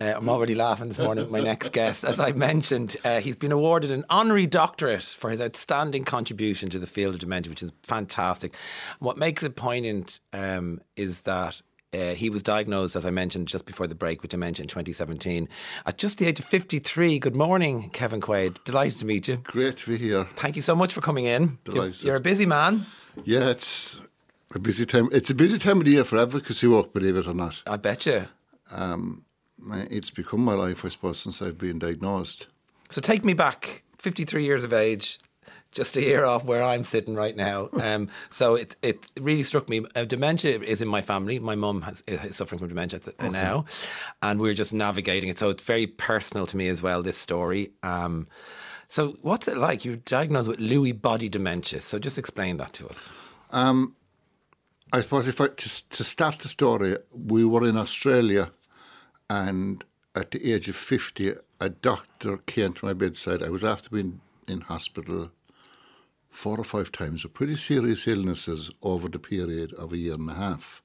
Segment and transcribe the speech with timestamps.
[0.00, 1.30] Uh, I'm already laughing this morning.
[1.30, 5.40] My next guest, as I mentioned, uh, he's been awarded an honorary doctorate for his
[5.40, 8.54] outstanding contribution to the field of dementia, which is fantastic.
[8.98, 11.62] What makes it poignant um, is that
[11.94, 15.48] uh, he was diagnosed, as I mentioned just before the break, with dementia in 2017
[15.86, 17.18] at just the age of 53.
[17.18, 18.62] Good morning, Kevin Quaid.
[18.64, 19.36] Delighted to meet you.
[19.38, 20.24] Great to be here.
[20.36, 21.58] Thank you so much for coming in.
[21.64, 22.02] Delighted.
[22.02, 22.86] You're, you're a busy man.
[23.24, 24.06] Yeah, it's
[24.54, 25.08] a busy time.
[25.12, 27.62] It's a busy time of the year for advocacy work, believe it or not.
[27.66, 28.26] I bet you.
[28.70, 29.24] Um,
[29.90, 32.46] it's become my life, I suppose, since I've been diagnosed.
[32.90, 35.18] So take me back 53 years of age,
[35.72, 37.68] just a year off where I'm sitting right now.
[37.86, 39.84] Um, so it it really struck me.
[39.94, 41.38] Uh, dementia is in my family.
[41.38, 43.30] My mum has is suffering from dementia th- okay.
[43.30, 43.64] now,
[44.22, 45.38] and we're just navigating it.
[45.38, 47.02] So it's very personal to me as well.
[47.02, 47.70] This story.
[47.82, 48.26] Um,
[48.88, 49.84] so what's it like?
[49.84, 51.80] You're diagnosed with Lewy body dementia.
[51.80, 53.10] So just explain that to us.
[53.50, 53.94] Um,
[54.92, 58.50] I suppose if I to, to start the story, we were in Australia,
[59.28, 63.42] and at the age of fifty, a doctor came to my bedside.
[63.42, 65.30] I was after being in hospital
[66.28, 70.30] four or five times with pretty serious illnesses over the period of a year and
[70.30, 70.82] a half.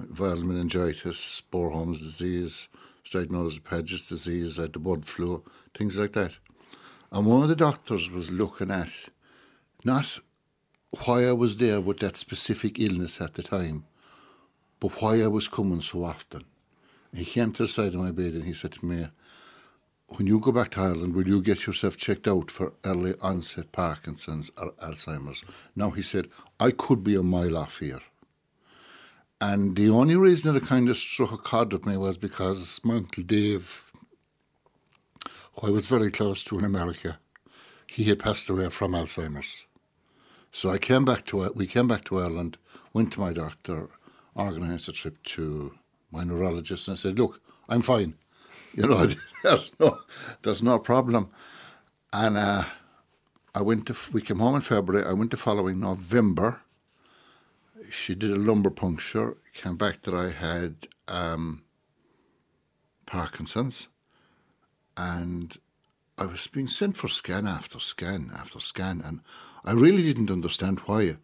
[0.00, 2.68] Viral meningitis, Boerhaave's disease,
[3.10, 5.42] diagnosed with Paget's disease, I had the bird flu,
[5.74, 6.36] things like that.
[7.10, 9.08] And one of the doctors was looking at
[9.84, 10.20] not
[11.04, 13.84] why I was there with that specific illness at the time,
[14.78, 16.44] but why I was coming so often.
[17.14, 19.08] He came to the side of my bed and he said to me,
[20.08, 23.72] when you go back to Ireland, will you get yourself checked out for early onset
[23.72, 25.44] Parkinson's or Alzheimer's?
[25.76, 26.28] Now, he said,
[26.58, 28.00] I could be a mile off here.
[29.40, 32.80] And the only reason that it kind of struck a chord with me was because
[32.82, 33.92] my Uncle Dave,
[35.54, 37.18] who I was very close to in America,
[37.86, 39.64] he had passed away from Alzheimer's.
[40.50, 42.56] So I came back to we came back to Ireland,
[42.92, 43.90] went to my doctor,
[44.36, 45.74] organised a trip to
[46.10, 48.14] my neurologist, and said, "Look, I'm fine.
[48.74, 49.08] You know,
[49.42, 49.98] there's no
[50.42, 51.30] there's no problem."
[52.12, 52.64] And uh,
[53.54, 55.04] I went to we came home in February.
[55.04, 56.60] I went the following November.
[57.90, 59.36] She did a lumbar puncture.
[59.54, 61.64] Came back that I had um,
[63.06, 63.88] Parkinson's,
[64.96, 65.56] and
[66.16, 69.20] I was being sent for scan after scan after scan, and
[69.64, 71.16] I really didn't understand why.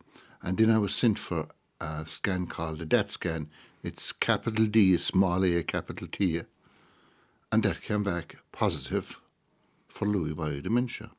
[0.43, 1.49] And then I was sent for
[1.85, 3.49] a scan called the DAT scan.
[3.83, 6.43] It's capital D, small a, capital T.
[7.53, 9.21] And that came back positive
[9.89, 11.11] for Lewy body dementia.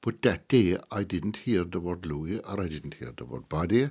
[0.00, 3.48] But that day I didn't hear the word Lewy or I didn't hear the word
[3.48, 3.90] body.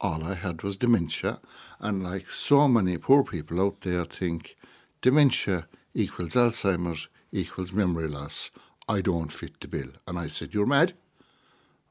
[0.00, 1.40] All I had was dementia.
[1.80, 4.56] And like so many poor people out there think
[5.00, 8.50] dementia equals Alzheimer's equals memory loss.
[8.88, 9.90] I don't fit the bill.
[10.06, 10.92] And I said, You're mad?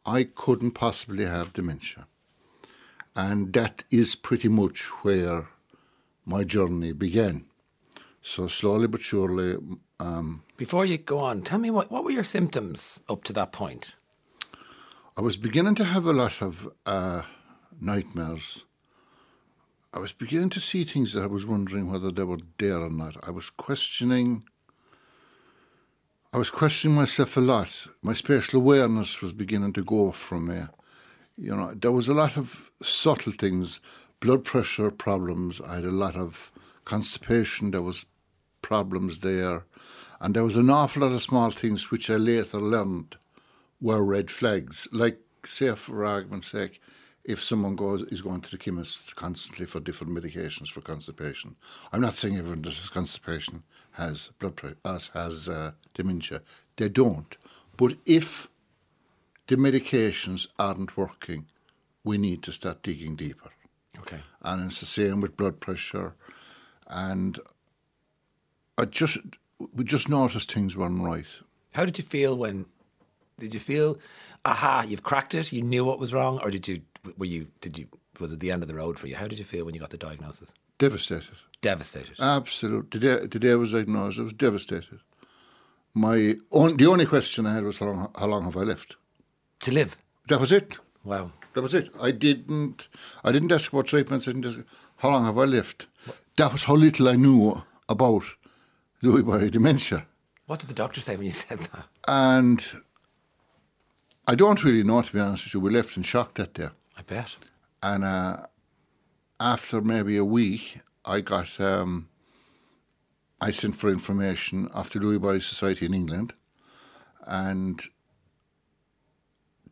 [0.06, 2.08] I couldn't possibly have dementia.
[3.16, 5.48] And that is pretty much where
[6.26, 7.46] my journey began.
[8.22, 9.58] So slowly but surely.
[10.00, 13.52] Um, Before you go on, tell me what, what were your symptoms up to that
[13.52, 13.96] point?
[15.16, 17.22] I was beginning to have a lot of uh,
[17.80, 18.66] nightmares.
[19.94, 22.90] I was beginning to see things that I was wondering whether they were there or
[22.90, 23.16] not.
[23.28, 24.44] I was questioning
[26.34, 27.88] I was questioning myself a lot.
[28.02, 30.62] My spatial awareness was beginning to go from me.
[31.38, 33.80] You know, there was a lot of subtle things,
[34.20, 35.60] blood pressure problems.
[35.62, 36.52] I had a lot of
[36.86, 37.72] constipation.
[37.72, 38.06] There was
[38.62, 39.66] problems there,
[40.20, 43.18] and there was an awful lot of small things which I later learned
[43.82, 44.88] were red flags.
[44.92, 46.80] Like, say, for argument's sake,
[47.24, 51.56] if someone goes is going to the chemist constantly for different medications for constipation.
[51.92, 53.64] I'm not saying everyone that has constipation
[53.94, 54.78] has blood pressure,
[55.14, 56.42] has uh, dementia.
[56.76, 57.36] They don't.
[57.78, 58.48] But if
[59.48, 61.46] the medications aren't working,
[62.04, 63.50] we need to start digging deeper.
[64.00, 64.20] Okay.
[64.42, 66.16] And it's the same with blood pressure.
[66.88, 67.40] And
[68.78, 69.18] I just
[69.74, 71.26] we just noticed things weren't right.
[71.74, 72.66] How did you feel when?
[73.40, 73.98] Did you feel,
[74.46, 75.52] aha, you've cracked it?
[75.52, 76.82] You knew what was wrong, or did you?
[77.18, 77.48] Were you?
[77.62, 77.88] Did you?
[78.20, 79.16] Was it the end of the road for you?
[79.16, 80.54] How did you feel when you got the diagnosis?
[80.78, 81.36] Devastated.
[81.62, 82.16] Devastated.
[82.20, 83.00] Absolutely.
[83.00, 85.00] The day, the day I was diagnosed, I was devastated.
[85.94, 88.98] My on, the only question I had was how long, how long have I left
[89.64, 89.98] to live?
[90.28, 90.78] That was it.
[91.04, 91.32] Wow.
[91.54, 91.90] That was it.
[92.02, 92.88] I didn't.
[93.24, 94.28] I didn't ask about treatments.
[94.28, 94.68] I didn't ask
[94.98, 95.88] how long have I lived.
[96.38, 98.24] That was how little I knew about
[99.04, 100.08] Lewy body dementia.
[100.48, 101.86] What did the doctor say when you said that?
[102.08, 102.66] And
[104.28, 105.60] I don't really know, to be honest with you.
[105.60, 106.70] We left in shock that day.
[106.98, 107.36] I bet.
[107.82, 108.46] And uh,
[109.40, 112.10] after maybe a week, I got um,
[113.42, 116.34] I sent for information after Lewy Body Society in England,
[117.28, 117.82] and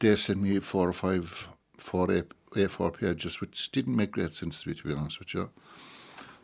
[0.02, 4.64] they sent me four or five four A, A4 pages, which didn't make great sense
[4.64, 5.50] to me, to be honest with you.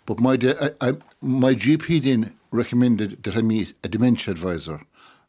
[0.05, 4.81] But my, I, I, my GP then recommended that I meet a dementia advisor.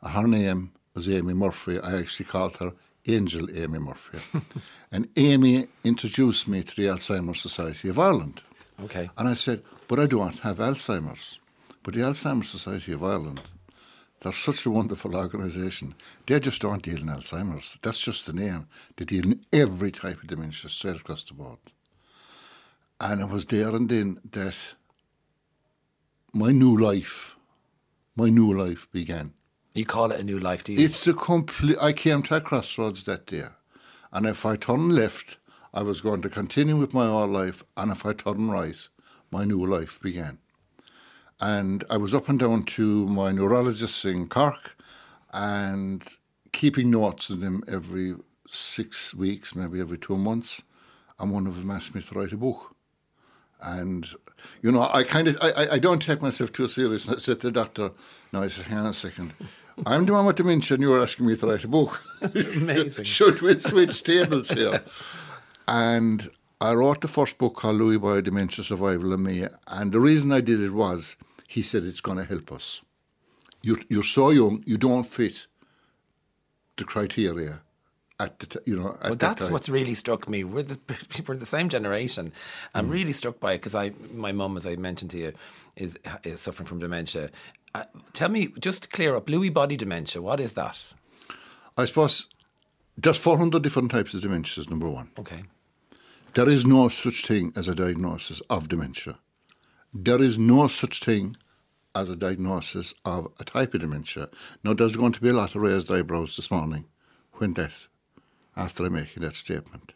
[0.02, 1.80] Her name was Amy Murphy.
[1.80, 2.72] I actually called her
[3.06, 4.18] Angel Amy Murphy.
[4.92, 8.42] and Amy introduced me to the Alzheimer's Society of Ireland.
[8.84, 9.10] Okay.
[9.18, 11.40] And I said, but I don't have Alzheimer's.
[11.82, 13.40] But the Alzheimer's Society of Ireland,
[14.20, 15.94] they're such a wonderful organisation.
[16.26, 17.78] They just don't deal in Alzheimer's.
[17.82, 18.66] That's just the name.
[18.96, 21.58] They deal in every type of dementia straight across the board.
[23.00, 24.56] And it was there and then that
[26.34, 27.36] my new life,
[28.16, 29.34] my new life began.
[29.74, 30.84] You call it a new life, do you?
[30.84, 31.76] It's a complete.
[31.80, 33.44] I came to a crossroads that day,
[34.12, 35.38] and if I turn left,
[35.72, 38.88] I was going to continue with my old life, and if I turn right,
[39.30, 40.38] my new life began.
[41.40, 44.76] And I was up and down to my neurologist in Cork,
[45.32, 46.06] and
[46.52, 48.16] keeping notes on him every
[48.48, 50.62] six weeks, maybe every two months.
[51.18, 52.74] And one of them asked me to write a book.
[53.60, 54.06] And
[54.62, 57.08] you know, I kind of I, I don't take myself too serious.
[57.08, 57.90] I said to the doctor,
[58.32, 59.32] "No," I said, "Hang on a second.
[59.86, 62.02] I'm the one with dementia, and you're asking me to write a book.
[62.22, 63.04] Amazing.
[63.16, 64.84] Should we switch tables here?"
[65.66, 66.30] And
[66.60, 69.46] I wrote the first book called Lewy Body Dementia Survival and Me.
[69.66, 71.16] And the reason I did it was
[71.48, 72.82] he said it's going to help us.
[73.62, 75.46] You're, you're so young, you don't fit
[76.76, 77.62] the criteria
[78.20, 78.90] at the t- you know.
[78.94, 79.52] At Well, that that's time.
[79.52, 80.44] what's really struck me.
[80.44, 80.78] We're the
[81.26, 82.32] we're the same generation.
[82.74, 85.32] I'm really struck by it because I my mum, as I mentioned to you,
[85.74, 87.30] is is suffering from dementia.
[87.74, 90.20] Uh, tell me, just to clear up, Lewy body dementia.
[90.22, 90.94] What is that?
[91.76, 92.28] I suppose
[92.96, 94.68] there's 400 different types of dementias.
[94.70, 95.44] Number one, Okay.
[96.34, 99.18] there is no such thing as a diagnosis of dementia.
[99.92, 101.36] There is no such thing
[101.94, 104.28] as a diagnosis of a type of dementia.
[104.62, 106.84] Now, there's going to be a lot of raised eyebrows this morning
[107.34, 107.72] when that,
[108.56, 109.92] after I'm making that statement.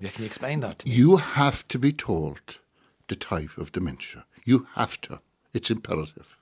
[0.00, 0.82] Yeah, can you explain that?
[0.86, 2.58] You have to be told
[3.08, 4.24] the type of dementia.
[4.44, 5.20] You have to.
[5.52, 6.38] It's imperative.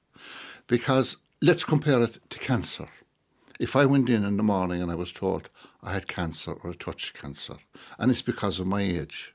[0.67, 2.87] Because let's compare it to cancer.
[3.59, 5.49] If I went in in the morning and I was told
[5.83, 7.57] I had cancer or a touch cancer,
[7.99, 9.35] and it's because of my age,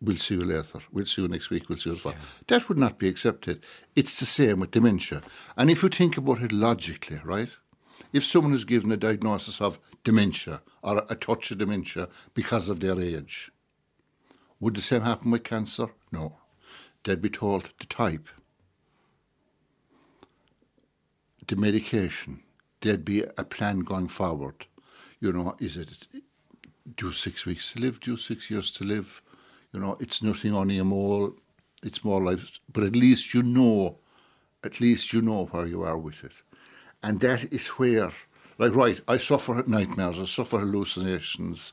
[0.00, 2.14] we'll see you later, we'll see you next week, we'll see you the fall.
[2.48, 3.64] That would not be accepted.
[3.94, 5.22] It's the same with dementia.
[5.56, 7.50] And if you think about it logically, right?
[8.12, 12.80] If someone is given a diagnosis of dementia or a touch of dementia because of
[12.80, 13.50] their age,
[14.58, 15.88] would the same happen with cancer?
[16.10, 16.38] No.
[17.04, 18.28] They'd be told the type,
[21.46, 22.42] the medication.
[22.80, 24.66] There'd be a plan going forward.
[25.18, 26.06] You know, is it
[26.96, 29.22] do six weeks to live, do six years to live?
[29.72, 31.36] You know, it's nothing on a mole.
[31.82, 33.98] It's more life, but at least you know,
[34.62, 36.32] at least you know where you are with it,
[37.02, 38.10] and that is where,
[38.58, 41.72] like, right, I suffer nightmares, I suffer hallucinations.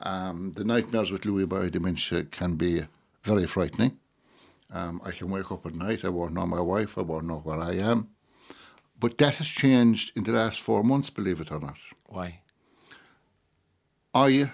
[0.00, 2.82] Um, the nightmares with Lewy body dementia can be
[3.24, 3.98] very frightening.
[4.70, 7.38] Um, I can wake up at night, I won't know my wife, I won't know
[7.38, 8.10] where I am.
[9.00, 11.78] But that has changed in the last four months, believe it or not.
[12.06, 12.40] Why?
[14.14, 14.52] I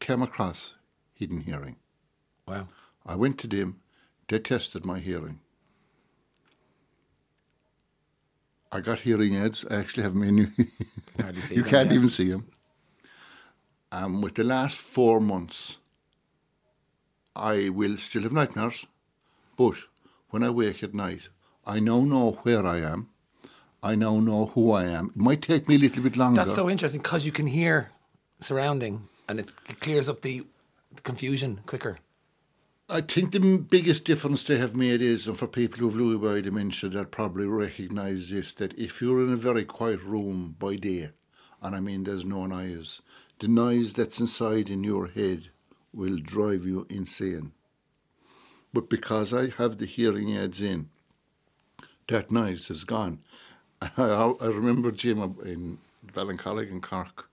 [0.00, 0.74] came across
[1.16, 1.76] hidden hearing.
[2.46, 2.68] Wow.
[3.04, 3.80] I went to them,
[4.28, 5.40] they tested my hearing.
[8.70, 9.64] I got hearing aids.
[9.70, 10.48] I actually have many.
[11.50, 11.96] You them, can't yeah.
[11.96, 12.46] even see them.
[13.90, 15.78] Um, with the last four months,
[17.34, 18.86] I will still have nightmares,
[19.56, 19.76] but
[20.28, 21.30] when I wake at night,
[21.64, 23.08] I now know where I am.
[23.82, 25.12] I now know who I am.
[25.16, 26.44] It might take me a little bit longer.
[26.44, 27.92] That's so interesting because you can hear
[28.40, 30.44] surrounding, and it clears up the,
[30.96, 31.98] the confusion quicker.
[32.88, 36.22] I think the biggest difference they have made is, and for people who have Lewy
[36.22, 40.76] body dementia, they'll probably recognise this, that if you're in a very quiet room by
[40.76, 41.10] day,
[41.60, 43.02] and I mean there's no noise,
[43.40, 45.48] the noise that's inside in your head
[45.92, 47.52] will drive you insane.
[48.72, 50.90] But because I have the hearing aids in,
[52.06, 53.18] that noise is gone.
[53.80, 57.28] I, I remember Jim in Ballincollig in Cork.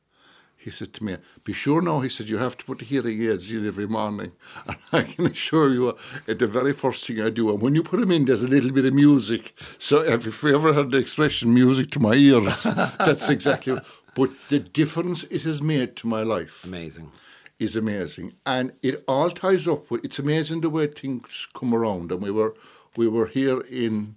[0.64, 3.22] He said to me, Be sure now, he said, you have to put the hearing
[3.22, 4.32] aids in every morning.
[4.68, 7.84] And I can assure you, uh, the very first thing I do, and when you
[7.84, 9.54] put them in, there's a little bit of music.
[9.78, 12.64] So if you ever heard the expression, music to my ears,
[12.98, 13.78] that's exactly
[14.16, 17.12] But the difference it has made to my life Amazing.
[17.60, 20.06] is amazing, and it all ties up with.
[20.06, 22.12] It's amazing the way things come around.
[22.12, 22.54] And we were
[22.96, 24.16] we were here in.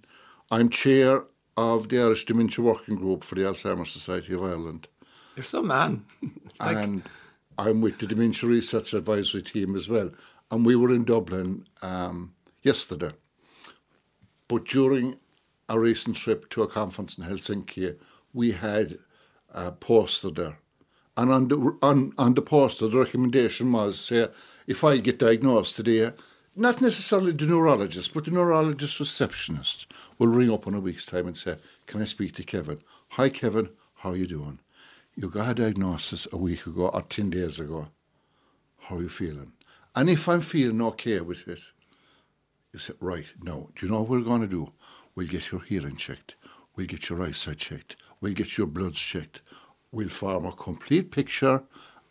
[0.49, 1.23] I'm chair
[1.57, 4.87] of the Irish Dementia Working Group for the Alzheimer's Society of Ireland,
[5.37, 6.03] You're some man.
[6.59, 7.03] like, and
[7.59, 10.09] I'm with the Dementia Research Advisory Team as well.
[10.49, 13.11] And we were in Dublin um, yesterday,
[14.47, 15.17] but during
[15.69, 17.97] a recent trip to a conference in Helsinki,
[18.33, 18.97] we had
[19.53, 20.57] a poster there.
[21.15, 24.29] And on the, on, on the poster, the recommendation was say,
[24.65, 26.13] if I get diagnosed today,
[26.55, 29.85] not necessarily the neurologist, but the neurologist receptionist
[30.17, 32.79] will ring up in a week's time and say, "Can I speak to Kevin?
[33.09, 33.69] Hi, Kevin.
[33.97, 34.57] How are you doing?
[35.19, 37.87] You got a diagnosis a week ago or ten days ago.
[38.81, 39.53] How are you feeling?
[39.95, 41.59] And if I'm feeling okay with it,
[42.71, 44.71] you say, right, no, do you know what we're going to do?
[45.15, 46.35] We'll get your hearing checked.
[46.75, 47.95] We'll get your eyesight checked.
[48.21, 49.41] We'll get your bloods checked.
[49.91, 51.63] We'll form a complete picture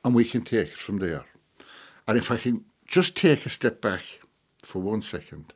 [0.05, 1.27] and we can take it from there.
[2.09, 4.03] And if I can just take a step back
[4.65, 5.53] for one second.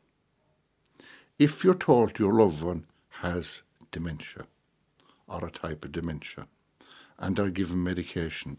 [1.36, 2.86] If you're told your loved one
[3.22, 4.46] has dementia
[5.26, 6.46] or a type of dementia
[7.20, 8.58] and are given medication,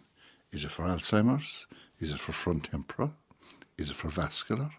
[0.51, 1.67] is it for Alzheimer's?
[1.99, 3.13] Is it for frontotemporal?
[3.77, 4.71] Is it for vascular?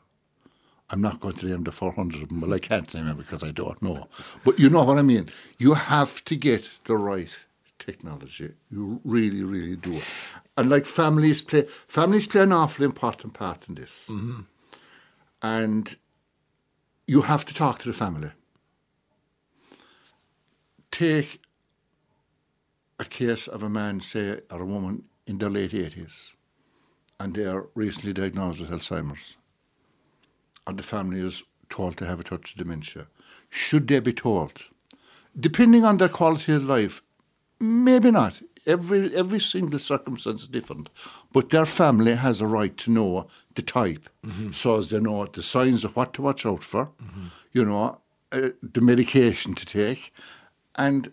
[0.90, 3.42] I'm not going to name the 400 of them, well, I can't name them because
[3.42, 4.08] I don't know.
[4.44, 5.30] But you know what I mean.
[5.58, 7.34] You have to get the right
[7.78, 8.52] technology.
[8.70, 10.00] You really, really do.
[10.56, 14.08] And like families play, families play an awfully important part in this.
[14.10, 14.40] Mm-hmm.
[15.42, 15.96] And
[17.06, 18.30] you have to talk to the family.
[20.90, 21.40] Take
[22.98, 26.32] a case of a man, say, or a woman in their late 80s,
[27.18, 29.36] and they are recently diagnosed with Alzheimer's
[30.66, 33.06] and the family is told to have a touch of dementia.
[33.48, 34.64] Should they be told?
[35.38, 37.02] Depending on their quality of life,
[37.60, 38.40] maybe not.
[38.64, 40.88] Every every single circumstance is different,
[41.32, 44.52] but their family has a right to know the type, mm-hmm.
[44.52, 47.26] so as they know the signs of what to watch out for, mm-hmm.
[47.52, 50.12] you know, uh, the medication to take,
[50.76, 51.10] and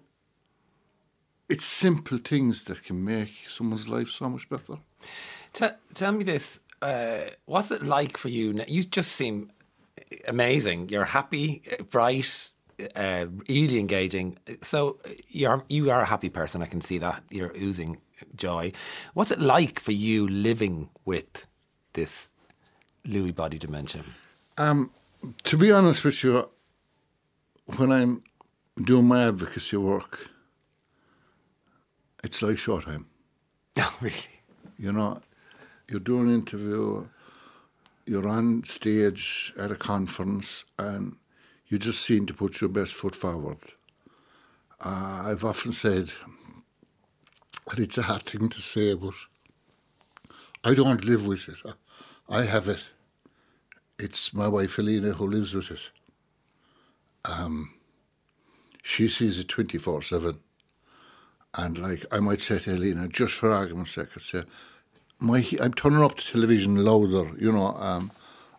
[1.49, 4.75] it's simple things that can make someone's life so much better.
[5.53, 8.53] Tell, tell me this: uh, what's it like for you?
[8.53, 8.65] Now?
[8.67, 9.49] You just seem
[10.27, 10.89] amazing.
[10.89, 12.51] You're happy, bright,
[12.95, 14.37] uh, really engaging.
[14.61, 16.61] So you're you are a happy person.
[16.61, 17.97] I can see that you're oozing
[18.35, 18.71] joy.
[19.13, 21.47] What's it like for you living with
[21.93, 22.29] this
[23.05, 24.03] Lewy body dementia?
[24.57, 24.91] Um,
[25.43, 26.49] to be honest with you,
[27.77, 28.23] when I'm
[28.83, 30.29] doing my advocacy work,
[32.23, 33.05] it's like showtime.
[33.81, 34.17] Oh, really?
[34.77, 35.21] You know,
[35.89, 37.07] you're doing an interview,
[38.05, 41.15] you're on stage at a conference, and
[41.67, 43.59] you just seem to put your best foot forward.
[44.83, 46.11] Uh, I've often said
[47.69, 49.13] that it's a hard thing to say, but
[50.63, 51.73] I don't live with it.
[52.27, 52.89] I have it.
[53.97, 55.91] It's my wife Alina who lives with it.
[57.25, 57.73] Um,
[58.81, 60.39] she sees it 24 7.
[61.55, 64.43] And like I might say to Alina, just for argument's sake, I'd say,
[65.19, 68.11] my I'm turning up the television louder, you know, um,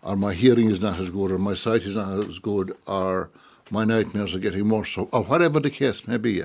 [0.03, 3.31] or my hearing is not as good, or my sight is not as good, or
[3.71, 6.43] my nightmares are getting worse, or, or whatever the case may be.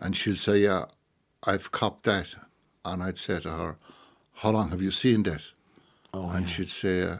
[0.00, 0.86] And she'll say, "Yeah,
[1.44, 2.34] I've copped that,"
[2.84, 3.76] and I'd say to her,
[4.34, 5.42] "How long have you seen that?"
[6.14, 6.54] Oh, and yeah.
[6.54, 7.18] she'd say,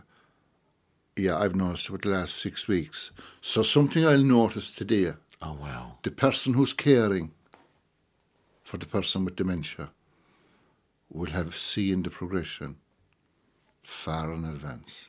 [1.16, 5.12] "Yeah, I've noticed it the last six weeks." So something I'll notice today.
[5.42, 5.98] Oh wow!
[6.02, 7.32] The person who's caring
[8.66, 9.90] for the person with dementia
[11.08, 12.76] will have seen the progression
[13.84, 15.08] far in advance.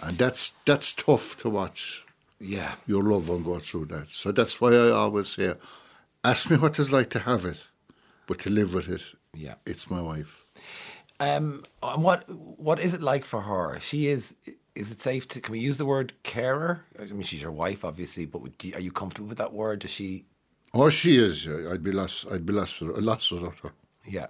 [0.00, 2.06] And that's that's tough to watch.
[2.38, 2.74] Yeah.
[2.86, 4.10] Your loved one go through that.
[4.10, 5.54] So that's why I always say,
[6.22, 7.66] ask me what it's like to have it,
[8.28, 9.02] but to live with it,
[9.34, 10.44] yeah, it's my wife.
[11.18, 13.80] Um, and what what is it like for her?
[13.80, 14.36] She is.
[14.76, 15.40] Is it safe to?
[15.40, 16.84] Can we use the word carer?
[16.96, 19.80] I mean, she's your wife, obviously, but you, are you comfortable with that word?
[19.80, 20.26] Does she?
[20.74, 21.46] Oh, she is.
[21.46, 22.26] I'd be lost.
[22.30, 22.82] I'd be lost.
[22.82, 23.72] Lost without her.
[24.06, 24.26] Yeah.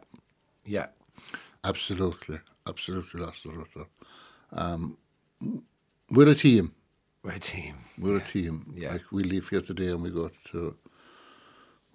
[0.65, 0.87] Yeah.
[1.65, 2.39] Absolutely.
[2.67, 3.89] Absolutely lost the rudder.
[4.53, 4.97] Um,
[6.11, 6.73] we're a team.
[7.23, 7.77] We're a team.
[7.99, 8.23] We're yeah.
[8.23, 8.75] a team.
[8.77, 8.93] Yeah.
[8.93, 10.77] Like we leave here today and we go to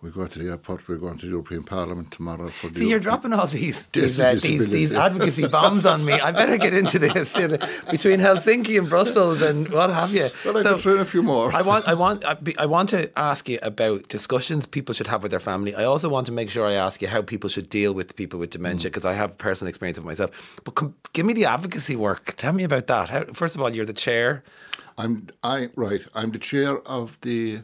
[0.04, 0.86] we go to the airport.
[0.90, 2.80] We're going to the European Parliament tomorrow for the.
[2.80, 6.12] See, you're dropping all these these, uh, these, these, advocacy bombs on me.
[6.12, 7.58] I better get into this you know,
[7.90, 10.30] between Helsinki and Brussels and what have you.
[10.44, 11.56] Well, I so, a few more.
[11.56, 12.26] I want, I want,
[12.58, 15.74] I want to ask you about discussions people should have with their family.
[15.74, 18.40] I also want to make sure I ask you how people should deal with people
[18.40, 19.12] with dementia because mm.
[19.12, 20.32] I have personal experience of myself.
[20.66, 22.34] But com- give me the advocacy work.
[22.36, 23.10] Tell me about that.
[23.10, 24.44] How, first of all, you're the chair.
[24.98, 26.06] I'm I right.
[26.14, 27.62] I'm the chair of the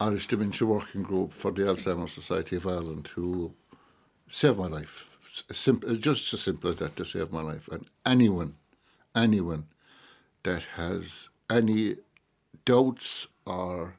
[0.00, 3.52] Irish Dementia Working Group for the Alzheimer's Society of Ireland who
[4.28, 5.18] saved my life.
[5.50, 7.68] Simple, just as simple as that to save my life.
[7.68, 8.54] And anyone,
[9.14, 9.66] anyone
[10.44, 11.96] that has any
[12.64, 13.96] doubts or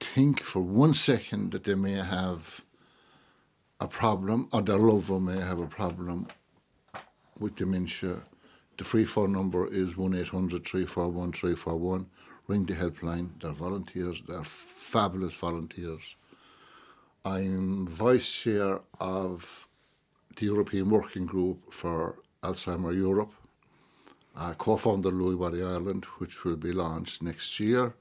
[0.00, 2.62] think for one second that they may have
[3.78, 6.28] a problem or their loved one may have a problem
[7.40, 8.22] with dementia,
[8.78, 12.06] the free phone number is 1 800 341 341
[12.50, 13.28] ring the helpline.
[13.40, 16.16] They're volunteers, they're fabulous volunteers.
[17.24, 19.68] I'm vice chair of
[20.36, 23.32] the European Working Group for Alzheimer Europe,
[24.34, 27.94] I co-founded Lewy Body Ireland, which will be launched next year.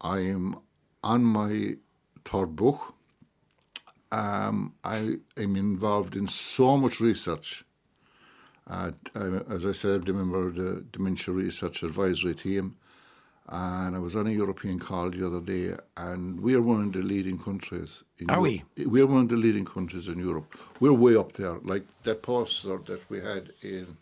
[0.00, 0.56] I am
[1.04, 1.76] on my
[2.24, 2.94] third book.
[4.12, 7.64] Um, I am involved in so much research.
[8.66, 9.20] Uh, I,
[9.52, 12.76] as I said, I'm a member of the Dementia Research Advisory Team,
[13.50, 16.92] and I was on a European call the other day, and we are one of
[16.92, 18.04] the leading countries.
[18.18, 18.64] In Are Europe.
[18.76, 18.86] we?
[18.86, 20.54] We're one of the leading countries in Europe.
[20.78, 21.58] We're way up there.
[21.64, 23.96] Like that poster that we had in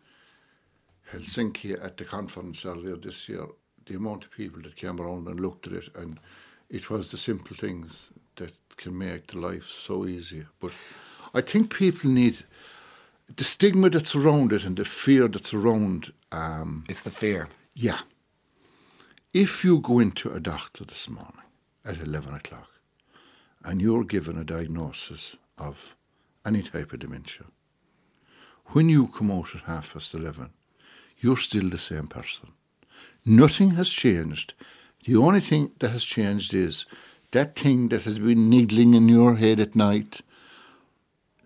[1.11, 3.47] Helsinki at the conference earlier this year,
[3.87, 6.21] the amount of people that came around and looked at it, and
[6.69, 10.45] it was the simple things that can make the life so easy.
[10.61, 10.73] But
[11.33, 12.45] I think people need
[13.35, 16.13] the stigma that's around it and the fear that's around.
[16.33, 17.49] Um, it's the fear.
[17.75, 18.01] Yeah.
[19.35, 21.43] If you go into a doctor this morning
[21.85, 22.71] at 11 o'clock
[23.63, 25.95] and you're given a diagnosis of
[26.47, 27.45] any type of dementia,
[28.69, 30.49] when you come out at half past 11,
[31.19, 32.53] you're still the same person.
[33.27, 34.55] Nothing has changed.
[35.05, 36.87] The only thing that has changed is
[37.33, 40.23] that thing that has been niggling in your head at night,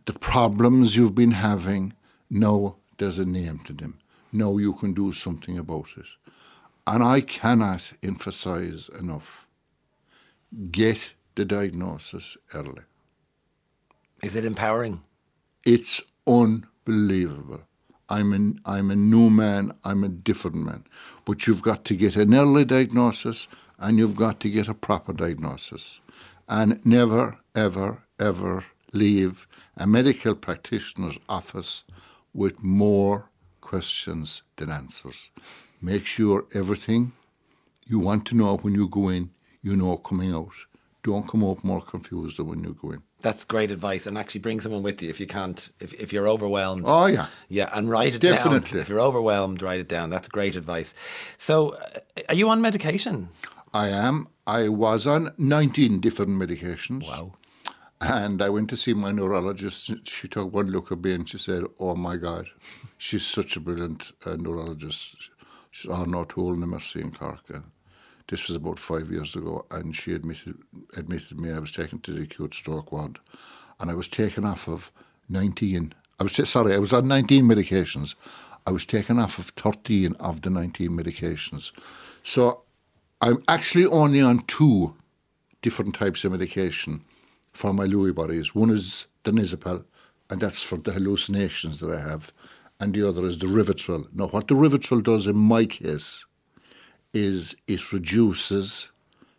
[0.05, 1.95] the problems you've been having,
[2.31, 3.99] now there's a name to them.
[4.33, 6.07] Now you can do something about it.
[6.87, 9.47] And I cannot emphasize enough
[10.71, 12.83] get the diagnosis early.
[14.23, 15.03] Is it empowering?
[15.65, 17.63] It's unbelievable.
[18.09, 18.33] I'm
[18.67, 20.85] a, I'm a new man, I'm a different man.
[21.25, 23.49] But you've got to get an early diagnosis
[23.79, 26.01] and you've got to get a proper diagnosis.
[26.49, 29.47] And never, ever, ever leave
[29.77, 31.85] a medical practitioner's office
[32.35, 35.31] with more questions than answers.
[35.85, 37.13] Make sure everything
[37.87, 39.31] you want to know when you go in,
[39.63, 40.53] you know coming out.
[41.03, 43.03] Don't come out more confused than when you go in.
[43.21, 46.29] That's great advice, and actually bring someone with you if you can't, if, if you're
[46.29, 46.85] overwhelmed.
[46.87, 48.71] Oh yeah, yeah, and write it Definitely.
[48.71, 48.81] down.
[48.81, 50.11] If you're overwhelmed, write it down.
[50.11, 50.95] That's great advice.
[51.37, 53.29] So, uh, are you on medication?
[53.75, 54.27] I am.
[54.47, 57.09] I was on 19 different medications.
[57.09, 57.35] Wow.
[58.01, 60.09] And I went to see my neurologist.
[60.09, 62.47] She took one look at me and she said, "Oh my God,
[62.99, 65.31] she's such a brilliant uh, neurologist.
[65.73, 67.65] She's Arno O'Toole in Mercy in Cork." And
[68.29, 70.59] this was about five years ago, and she admitted
[70.97, 73.19] admitted me I was taken to the acute stroke ward,
[73.81, 74.93] and I was taken off of
[75.29, 75.95] 19.
[76.21, 78.15] I was sorry, I was on 19 medications.
[78.67, 81.73] I was taken off of 13 of the 19 medications.
[82.23, 82.63] So
[83.21, 84.95] I'm actually only on two
[85.63, 87.05] different types of medication
[87.53, 88.55] for my Lewy bodies.
[88.55, 89.85] One is the Nizapel,
[90.31, 92.33] and that's for the hallucinations that I have,
[92.83, 94.09] and the other is the Rivotril.
[94.13, 96.27] Now, what the Rivotril does in my case
[97.15, 98.89] is it reduces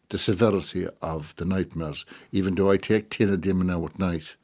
[0.07, 4.37] the severity of the nightmares, even though I take 10 of now at night.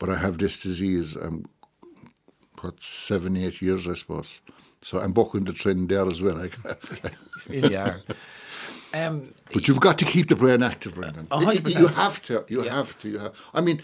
[0.00, 1.44] But I have this disease, I'm
[2.60, 4.40] what, seven, eight years, I suppose.
[4.82, 6.44] So I'm bucking the trend there as well.
[7.48, 8.00] really are.
[8.92, 11.28] Um, but you've got to keep the brain active, Brendan.
[11.78, 12.44] You have to.
[12.48, 12.74] You yeah.
[12.74, 13.08] have to.
[13.08, 13.50] You have.
[13.54, 13.80] I mean,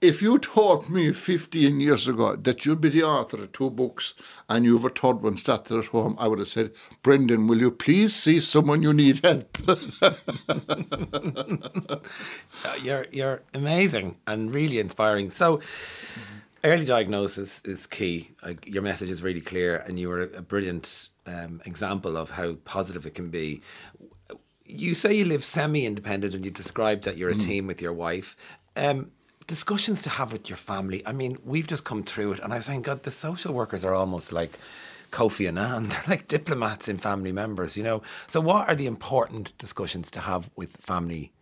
[0.00, 4.14] if you told me 15 years ago that you'd be the author of two books
[4.48, 7.58] and you have a third one started at home, I would have said, Brendan, will
[7.58, 9.58] you please see someone you need help?
[12.82, 15.30] you're, you're amazing and really inspiring.
[15.30, 15.60] So,
[16.64, 18.30] early diagnosis is key.
[18.64, 23.04] Your message is really clear, and you are a brilliant um, example of how positive
[23.04, 23.60] it can be
[24.72, 27.44] you say you live semi-independent, and you described that you're a mm.
[27.44, 28.36] team with your wife.
[28.76, 29.10] Um,
[29.50, 31.04] discussions to have with your family.
[31.04, 33.84] I mean, we've just come through it, and I was saying, God, the social workers
[33.84, 34.52] are almost like
[35.10, 35.88] Kofi Annan.
[35.88, 38.00] They're like diplomats in family members, you know.
[38.28, 41.32] So, what are the important discussions to have with family?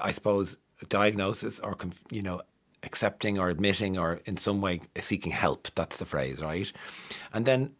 [0.00, 0.56] I suppose
[0.88, 1.76] diagnosis or
[2.10, 2.42] you know
[2.82, 5.68] accepting or admitting or in some way seeking help.
[5.76, 6.72] That's the phrase, right?
[7.32, 7.70] And then,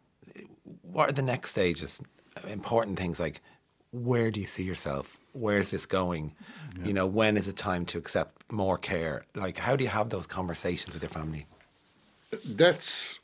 [0.82, 2.00] what are the next stages?
[2.46, 3.40] Important things like
[3.92, 5.18] where do you see yourself?
[5.32, 6.34] Where's this going?
[6.78, 6.86] Yeah.
[6.86, 9.22] You know, when is it time to accept more care?
[9.34, 11.46] Like, how do you have those conversations with your family?
[12.44, 13.20] That's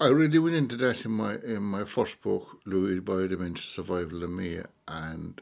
[0.00, 4.22] I really went into that in my in my first book, Lewy Body Dementia Survival
[4.22, 5.40] and Me, and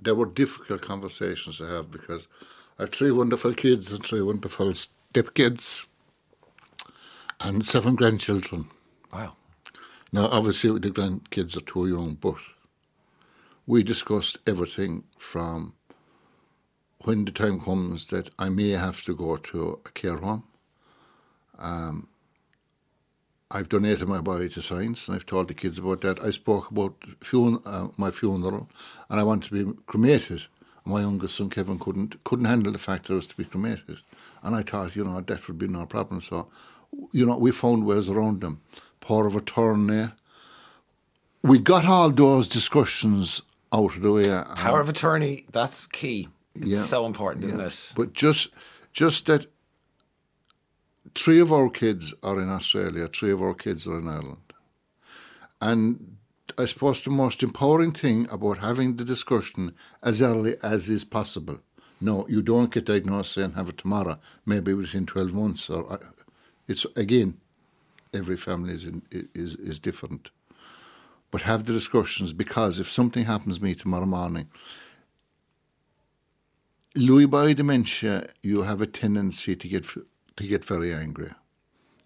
[0.00, 2.28] there were difficult conversations to have because
[2.78, 5.86] I have three wonderful kids and three wonderful stepkids
[7.40, 8.66] and seven grandchildren.
[9.12, 9.34] Wow.
[10.12, 12.36] Now, obviously, the grandkids are too young, but
[13.66, 15.74] we discussed everything from
[17.04, 20.44] when the time comes that I may have to go to a care home.
[21.58, 22.08] Um,
[23.50, 26.20] I've donated my body to science, and I've told the kids about that.
[26.22, 28.68] I spoke about fun- uh, my funeral,
[29.08, 30.44] and I want to be cremated.
[30.84, 33.98] My youngest son Kevin couldn't couldn't handle the fact that I was to be cremated,
[34.42, 36.20] and I thought, you know, that would be no problem.
[36.20, 36.48] So,
[37.12, 38.60] you know, we found ways around them.
[39.00, 40.08] Power of attorney,
[41.42, 43.42] we got all those discussions
[43.74, 44.28] out of the way.
[44.56, 46.28] Power of attorney, that's key.
[46.54, 46.84] It's Yeah.
[46.84, 47.66] so important, isn't Yeah.
[47.66, 47.92] it?
[47.96, 48.48] But just
[48.92, 49.46] just that
[51.14, 54.52] three of our kids are in Australia, three of our kids are in Ireland.
[55.60, 56.16] And
[56.58, 61.58] I suppose the most empowering thing about having the discussion as early as is possible.
[62.00, 65.70] No, you don't get diagnosed and have it tomorrow, maybe within 12 months.
[65.70, 65.98] Or uh,
[66.68, 67.38] It's, again,
[68.12, 69.02] every family is, in,
[69.34, 70.30] is, is different.
[71.34, 74.48] But have the discussions because if something happens to me tomorrow morning,
[76.94, 79.84] Lewy body dementia, you have a tendency to get
[80.36, 81.32] to get very angry,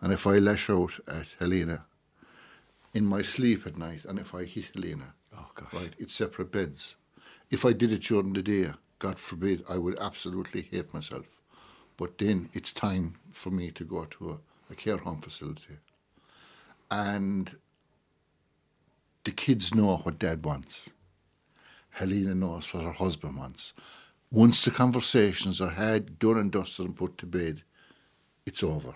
[0.01, 1.85] and if I lash out at Helena
[2.95, 5.75] in my sleep at night, and if I hit Helena, Oh, gosh.
[5.75, 6.97] right, it's separate beds.
[7.51, 11.43] If I did it during the day, God forbid, I would absolutely hate myself.
[11.99, 15.77] But then it's time for me to go to a, a care home facility,
[16.91, 17.59] and
[19.29, 20.89] the kids know what Dad wants.
[21.91, 23.75] Helena knows what her husband wants.
[24.31, 27.61] Once the conversations are had, done and dusted and put to bed,
[28.47, 28.95] it's over.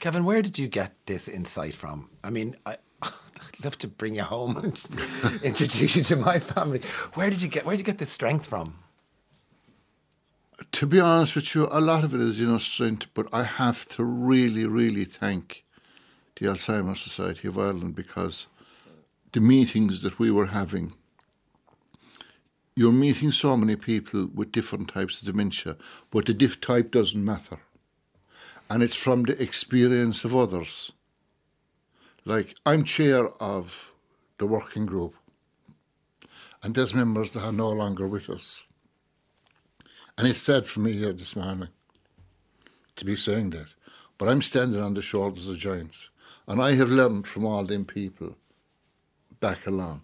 [0.00, 2.10] Kevin, where did you get this insight from?
[2.22, 6.82] I mean, I, I'd love to bring you home and introduce you to my family.
[7.14, 8.66] Where did you get where did you get this strength from?
[10.72, 13.44] To be honest with you, a lot of it is, you know, strength, but I
[13.44, 15.64] have to really, really thank
[16.36, 18.46] the Alzheimer's Society of Ireland because
[19.34, 20.92] the meetings that we were having,
[22.76, 25.76] you're meeting so many people with different types of dementia,
[26.12, 27.58] but the diff type doesn't matter.
[28.70, 30.92] And it's from the experience of others.
[32.24, 33.92] Like, I'm chair of
[34.38, 35.16] the working group,
[36.62, 38.66] and there's members that are no longer with us.
[40.16, 41.70] And it's sad for me here this morning
[42.94, 43.66] to be saying that.
[44.16, 46.08] But I'm standing on the shoulders of giants.
[46.46, 48.36] And I have learned from all them people
[49.48, 50.02] back along.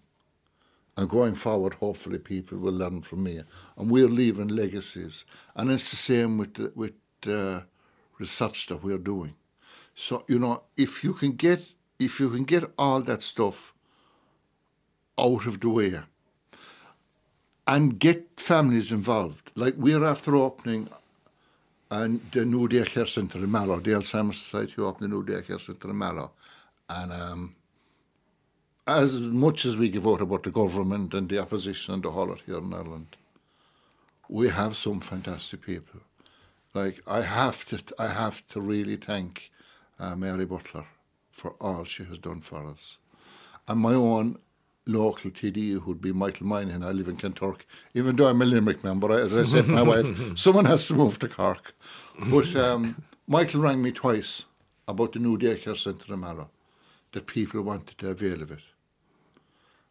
[0.97, 3.41] And going forward, hopefully, people will learn from me.
[3.77, 5.25] And we're leaving legacies.
[5.57, 7.61] And it's the same with the, with uh,
[8.19, 9.35] research that we're doing.
[9.95, 11.61] So you know, if you can get
[11.99, 13.75] if you can get all that stuff
[15.19, 16.01] out of the way,
[17.67, 19.53] and get families involved.
[19.55, 20.89] Like we're after opening
[21.91, 25.91] and the new daycare centre in Mallow, the Alzheimer's Society opened a new daycare centre
[25.91, 26.31] in Mallow.
[26.89, 27.55] And um,
[28.87, 32.27] as much as we give out about the government and the opposition and the whole
[32.27, 33.17] lot here in Ireland,
[34.29, 36.01] we have some fantastic people.
[36.75, 39.51] Like I have to, I have to really thank
[39.99, 40.87] uh, Mary Butler
[41.31, 42.99] for all she has done for us,
[43.67, 44.39] and my own
[44.87, 46.83] local TD who'd be Michael Moynihan.
[46.83, 47.63] I live in Kanturk,
[47.95, 48.99] even though I'm a Limerick man.
[48.99, 50.07] But I, as I said, to my wife,
[50.39, 51.75] someone has to move to Cork.
[52.31, 54.45] But um, Michael rang me twice
[54.89, 56.51] about the new daycare centre in Mallow,
[57.13, 58.61] that people wanted to avail of it.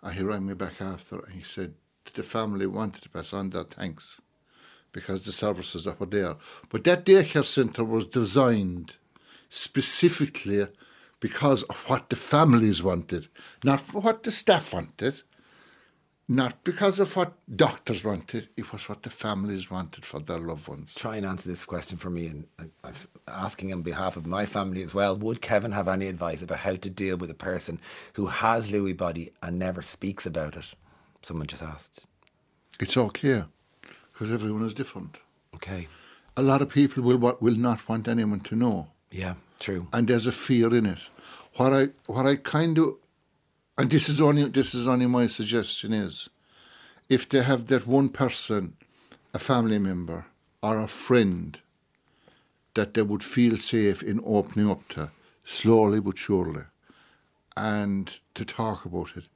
[0.02, 1.74] And he rang me back after and he said
[2.06, 4.22] that the family wanted to pass on their thanks
[4.92, 6.36] because the services that were there.
[6.70, 8.96] But that daycare centre was designed
[9.50, 10.68] specifically
[11.20, 13.28] because of what the families wanted,
[13.64, 15.22] not what the staff wanted,
[16.32, 20.68] not because of what doctors wanted, it was what the families wanted for their loved
[20.68, 20.94] ones.
[20.94, 22.46] Try and answer this question for me, and
[22.84, 22.94] I'm
[23.28, 25.18] asking on behalf of my family as well.
[25.18, 27.80] Would Kevin have any advice about how to deal with a person
[28.14, 30.76] who has Lewy body and never speaks about it?
[31.24, 32.06] Someone just asked.
[32.80, 33.46] It's okay
[34.12, 35.18] because everyone is different.
[35.56, 35.88] Okay.
[36.38, 38.90] A lot of people will will not want anyone to know.
[39.12, 39.88] Yeah, true.
[39.92, 41.00] and there's a fear in it.
[41.56, 42.98] What I what I kind of,
[43.80, 46.30] and this is only this is only my suggestion is,
[47.08, 48.76] if they have that one person,
[49.34, 50.26] a family member
[50.62, 51.60] or a friend,
[52.74, 55.12] that they would feel safe in opening up to,
[55.46, 56.64] slowly but surely,
[57.56, 59.30] and to talk about it,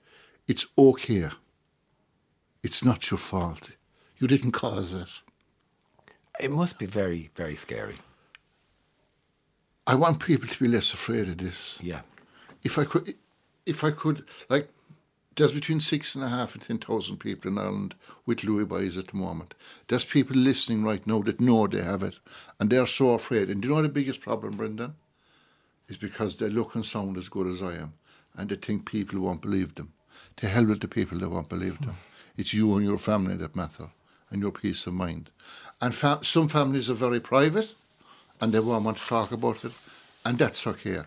[0.46, 1.30] it's okay.
[2.62, 3.72] It's not your fault.
[4.18, 5.22] You didn't cause it.
[6.38, 8.00] It must be very, very scary.
[9.88, 11.80] I want people to be less afraid of this.
[11.82, 12.02] Yeah.
[12.64, 13.16] if I could,
[13.66, 14.70] if I could, like,
[15.36, 17.96] there's between six and a half and ten thousand people in Ireland
[18.26, 19.56] with Lewy bodies at the moment.
[19.88, 22.20] There's people listening right now that know they have it,
[22.60, 23.50] and they're so afraid.
[23.50, 24.94] And do you know the biggest problem, Brendan?
[25.88, 27.94] Is because they look and sound as good as I am,
[28.36, 29.94] and they think people won't believe them.
[30.38, 31.98] To hell with the people that won't believe them.
[32.38, 33.90] It's you and your family that matter,
[34.30, 35.32] and your peace of mind.
[35.82, 37.74] And fa- some families are very private,
[38.40, 39.74] and they won't want to talk about it,
[40.24, 41.02] and that's okay.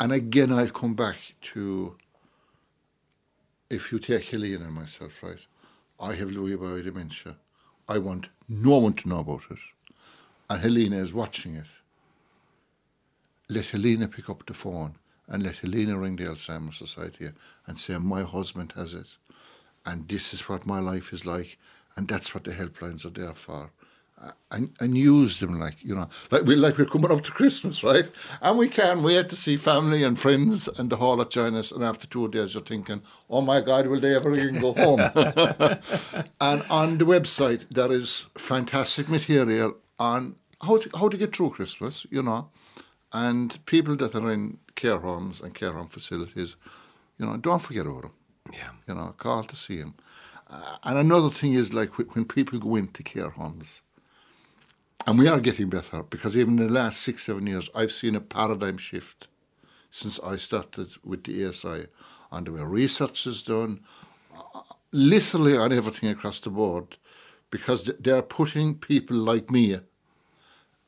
[0.00, 1.96] And again, I'll come back to
[3.70, 5.46] if you take Helena and myself, right?
[5.98, 7.36] I have Lewy body dementia.
[7.88, 9.58] I want no one to know about it.
[10.50, 11.66] And Helena is watching it.
[13.48, 14.96] Let Helena pick up the phone
[15.28, 17.30] and let Helena ring the Alzheimer's Society
[17.66, 19.16] and say, My husband has it,
[19.86, 21.58] and this is what my life is like,
[21.96, 23.70] and that's what the helplines are there for.
[24.52, 27.82] And, and use them like you know like we like we're coming up to Christmas
[27.82, 28.08] right?
[28.40, 31.72] And we can't wait to see family and friends and the whole lot join us
[31.72, 35.00] and after two days you're thinking oh my god will they ever even go home?
[36.40, 41.50] And on the website there is fantastic material on how to, how to get through
[41.50, 42.50] Christmas you know?
[43.12, 46.56] And people that are in care homes and care home facilities
[47.18, 48.12] you know don't forget about them
[48.52, 48.70] Yeah.
[48.88, 49.94] you know, call to see them
[50.54, 53.82] Uh, and another thing is like when people go into care homes,
[55.06, 58.14] and we are getting better because even in the last six, seven years, I've seen
[58.14, 59.28] a paradigm shift
[59.90, 61.86] since I started with the ASI
[62.30, 63.80] on the way research is done,
[64.34, 64.60] uh,
[64.92, 66.96] literally on everything across the board,
[67.50, 69.78] because they're putting people like me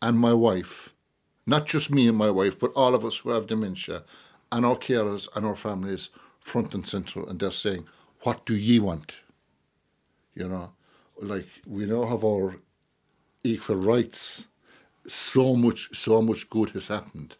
[0.00, 0.94] and my wife,
[1.46, 4.04] not just me and my wife, but all of us who have dementia,
[4.50, 7.86] and our carers and our families front and centre, and they're saying,
[8.20, 9.18] "What do ye want?"
[10.34, 10.72] You know,
[11.20, 12.56] like we now have our
[13.44, 14.48] equal rights.
[15.06, 17.36] So much, so much good has happened.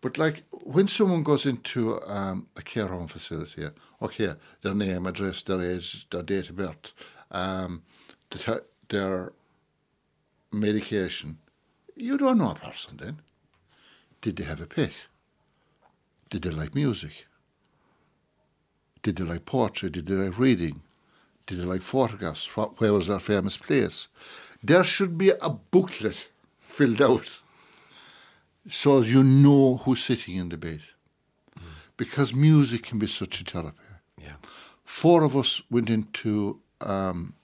[0.00, 3.68] But like when someone goes into um, a care home facility,
[4.02, 6.92] okay, their name, address, their age, their date of birth,
[7.30, 7.82] um,
[8.88, 9.32] their
[10.52, 11.38] medication,
[11.96, 13.18] you don't know a person then.
[14.20, 15.06] Did they have a pet?
[16.30, 17.26] Did they like music?
[19.02, 19.90] Did they like poetry?
[19.90, 20.80] Did they like reading?
[21.46, 22.46] Did they like photographs?
[22.46, 24.08] Where was their famous place?
[24.62, 26.28] There should be a booklet
[26.60, 27.42] filled out
[28.68, 30.82] so as you know who's sitting in the bed.
[31.96, 33.78] Because music can be such a therapy.
[34.18, 34.36] Yeah.
[34.84, 37.34] Four of us went into, um,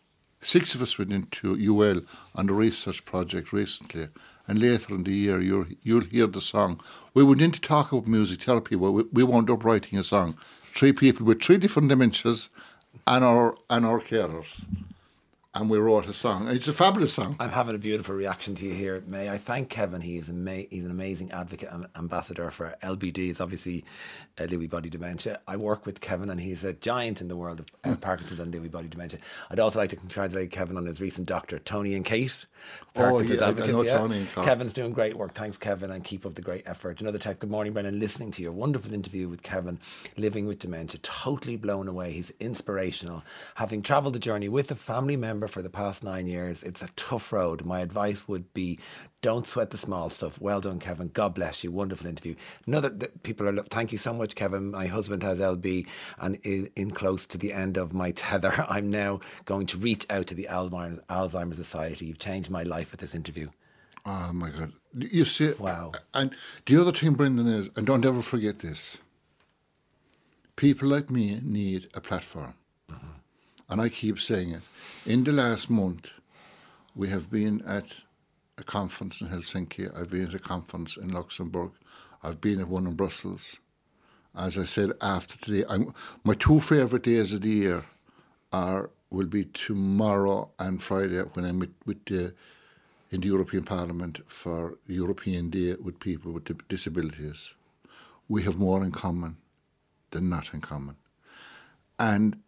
[0.41, 2.01] six of us went into UL
[2.35, 4.09] on a research project recently,
[4.47, 6.81] and later in the year you'll, you'll hear the song.
[7.13, 10.05] We went in to talk about music therapy, but we, we wound up writing a
[10.05, 10.39] song.
[10.75, 12.49] Three people with three different dementias
[13.07, 14.65] and our, and our carers.
[15.59, 16.49] And we wrote a song.
[16.49, 17.35] And it's a fabulous song.
[17.41, 19.03] I'm having a beautiful reaction to you here.
[19.07, 20.03] May I thank Kevin?
[20.03, 23.31] He is ama- he's an amazing advocate and ambassador for LBD.
[23.31, 23.83] It's obviously
[24.39, 25.41] uh, Lewy body dementia.
[25.49, 28.53] I work with Kevin, and he's a giant in the world of uh, Parkinson's and
[28.53, 29.19] Lewy body dementia.
[29.51, 32.45] I'd also like to congratulate Kevin on his recent doctor, Tony and Kate.
[32.93, 34.47] Parkinson's yeah, I know Tony and Carl.
[34.47, 35.33] Kevin's doing great work.
[35.33, 37.01] Thanks, Kevin, and keep up the great effort.
[37.01, 37.41] Another text.
[37.41, 37.99] Good morning, Brennan.
[37.99, 39.79] Listening to your wonderful interview with Kevin,
[40.19, 42.13] living with dementia, totally blown away.
[42.13, 43.23] He's inspirational.
[43.55, 46.89] Having travelled the journey with a family member for the past nine years, it's a
[46.97, 47.65] tough road.
[47.65, 48.79] My advice would be
[49.23, 50.41] don't sweat the small stuff.
[50.41, 51.09] Well done, Kevin.
[51.09, 51.73] God bless you.
[51.73, 52.35] Wonderful interview.
[52.67, 53.63] Another th- people are.
[53.65, 54.71] Thank you so much, Kevin.
[54.71, 55.87] My husband has LB
[56.19, 58.65] and is in close to the end of my tether.
[58.69, 62.07] I'm now going to reach out to the Alzheimer's, Alzheimer's Society.
[62.07, 63.51] You've changed my life with this interview.
[64.07, 64.73] Oh my God!
[64.97, 65.93] You see, Wow.
[66.15, 66.33] And
[66.67, 69.01] the other thing, Brendan, is, and don't ever forget this:
[70.57, 72.55] people like me need a platform,
[73.69, 74.63] and I keep saying it.
[75.05, 76.11] In the last month,
[76.95, 78.03] we have been at
[78.59, 79.95] a conference in Helsinki.
[79.99, 81.73] I've been at a conference in Luxembourg.
[82.23, 83.57] I've been at one in Brussels.
[84.35, 87.85] As I said, after today, I'm, my two favourite days of the year
[88.53, 92.35] are will be tomorrow and Friday when I meet with the
[93.11, 97.55] in the European Parliament for European Day with people with disabilities.
[98.29, 99.37] We have more in common
[100.11, 100.97] than not in common.
[101.99, 102.43] And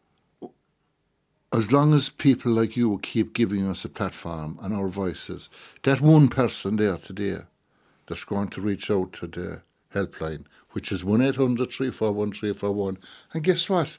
[1.53, 5.49] as long as people like you keep giving us a platform and our voices,
[5.83, 7.39] that one person there today
[8.07, 9.63] that's going to reach out to the
[9.95, 12.99] helpline, which is 1 800 341 341.
[13.33, 13.99] And guess what?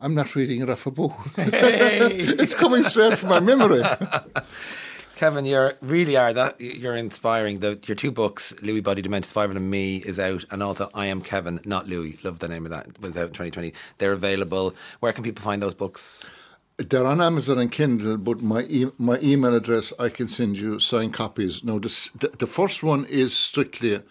[0.00, 1.12] I'm not reading it off a book.
[1.36, 3.82] it's coming straight from my memory.
[5.16, 7.60] Kevin, you really are that you're inspiring.
[7.60, 11.06] The, your two books, Lewy Body Dementia Survival and Me, is out, and also I
[11.06, 12.22] Am Kevin, not Lewy.
[12.22, 12.86] Love the name of that.
[12.86, 13.72] It was out in 2020.
[13.96, 14.74] They're available.
[15.00, 16.28] Where can people find those books?
[16.78, 20.78] They're on Amazon and Kindle, but my e- my email address I can send you
[20.78, 21.64] signed copies.
[21.64, 24.02] Now, this, the, the first one is strictly,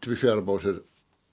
[0.00, 0.84] to be fair about it,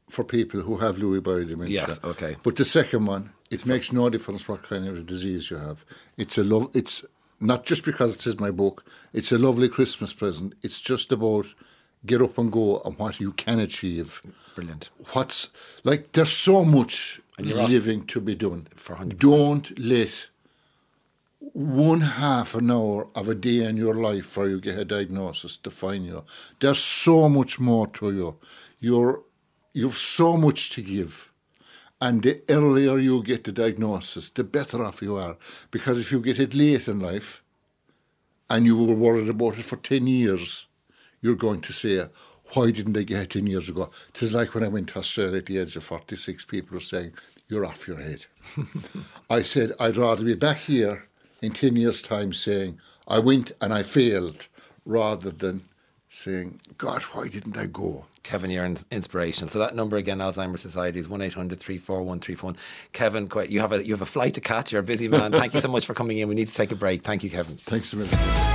[0.09, 1.81] for people who have Lewy body dementia.
[1.81, 2.37] Yes, okay.
[2.41, 5.83] But the second one, it makes no difference what kind of disease you have.
[6.15, 6.69] It's a love.
[6.73, 7.03] It's
[7.41, 8.85] not just because it is my book.
[9.11, 10.53] It's a lovely Christmas present.
[10.61, 11.47] It's just about
[12.05, 14.21] get up and go and what you can achieve.
[14.55, 14.89] Brilliant.
[15.11, 15.49] What's
[15.83, 16.13] like?
[16.13, 18.67] There's so much living to be done.
[18.75, 19.19] For 100%.
[19.19, 20.29] Don't let
[21.55, 25.55] one half an hour of a day in your life where you get a diagnosis
[25.55, 26.21] define you.
[26.59, 28.37] There's so much more to you.
[28.81, 29.23] You're
[29.71, 31.31] you've so much to give.
[32.01, 35.37] And the earlier you get the diagnosis, the better off you are.
[35.71, 37.41] Because if you get it late in life
[38.49, 40.67] and you were worried about it for 10 years,
[41.21, 42.05] you're going to say,
[42.53, 43.89] why didn't I get it 10 years ago?
[44.19, 47.13] Was like when I went to Australia at the age of 46, people were saying,
[47.47, 48.25] You're off your head.
[49.29, 51.07] I said, I'd rather be back here
[51.45, 54.47] in 10 years' time saying, I went and I failed,
[54.85, 55.63] rather than
[56.09, 58.05] saying, God, why didn't I go?
[58.23, 59.49] Kevin, you're an inspiration.
[59.49, 62.57] So that number again, Alzheimer's Society is one 800 341
[62.91, 64.71] Kevin, you have a you have a flight to catch.
[64.71, 65.31] You're a busy man.
[65.31, 66.27] Thank you so much for coming in.
[66.27, 67.03] We need to take a break.
[67.03, 67.55] Thank you, Kevin.
[67.55, 68.54] Thanks a million.